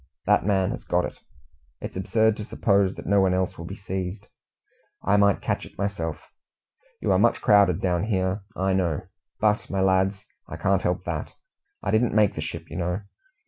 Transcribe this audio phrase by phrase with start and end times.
[0.25, 1.19] That man has got it.
[1.79, 4.29] It is absurd to suppose that no one else will be seized.
[5.03, 6.31] I might catch it myself.
[7.01, 9.01] You are much crowded down here, I know;
[9.39, 11.33] but, my lads, I can't help that;
[11.83, 13.01] I didn't make the ship, you know."